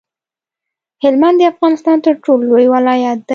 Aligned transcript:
هلمند 1.03 1.35
د 1.39 1.43
افغانستان 1.53 1.97
تر 2.05 2.13
ټولو 2.23 2.43
لوی 2.51 2.65
ولایت 2.75 3.19
دی 3.27 3.29